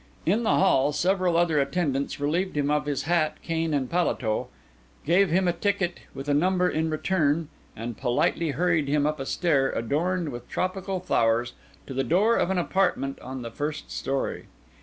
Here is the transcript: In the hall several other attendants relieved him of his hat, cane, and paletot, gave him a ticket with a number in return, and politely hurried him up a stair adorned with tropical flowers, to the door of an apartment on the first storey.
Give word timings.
In 0.25 0.41
the 0.41 0.49
hall 0.57 0.91
several 0.93 1.37
other 1.37 1.59
attendants 1.59 2.19
relieved 2.19 2.57
him 2.57 2.71
of 2.71 2.87
his 2.87 3.03
hat, 3.03 3.37
cane, 3.43 3.71
and 3.71 3.87
paletot, 3.87 4.47
gave 5.05 5.29
him 5.29 5.47
a 5.47 5.53
ticket 5.53 5.99
with 6.15 6.27
a 6.27 6.33
number 6.33 6.67
in 6.67 6.89
return, 6.89 7.49
and 7.75 7.95
politely 7.95 8.49
hurried 8.49 8.87
him 8.87 9.05
up 9.05 9.19
a 9.19 9.27
stair 9.27 9.69
adorned 9.69 10.29
with 10.29 10.49
tropical 10.49 10.99
flowers, 11.01 11.53
to 11.85 11.93
the 11.93 12.03
door 12.03 12.35
of 12.35 12.49
an 12.49 12.57
apartment 12.57 13.19
on 13.19 13.43
the 13.43 13.51
first 13.51 13.91
storey. 13.91 14.47